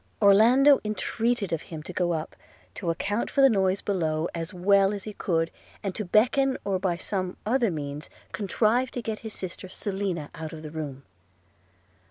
[0.19, 2.35] Orlando entreated of him to go up,
[2.73, 5.51] to account for the noise below as well as he could,
[5.83, 10.53] and to beckon, or by some other means contrive to get his sister Selina out
[10.53, 11.03] of the room.